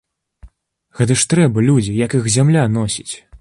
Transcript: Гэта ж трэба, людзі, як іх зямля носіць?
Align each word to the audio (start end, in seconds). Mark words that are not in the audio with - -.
Гэта 0.99 1.17
ж 1.23 1.27
трэба, 1.33 1.67
людзі, 1.69 1.99
як 2.05 2.17
іх 2.21 2.25
зямля 2.37 2.65
носіць? 2.81 3.09